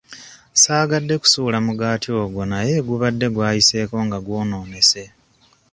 Saagadde 0.61 1.13
kusuula 1.21 1.57
mugaati 1.65 2.09
ogwo 2.23 2.41
naye 2.51 2.75
gubadde 2.87 3.27
gwayiseeko 3.35 3.97
nga 4.05 4.17
gwonoonese. 4.25 5.03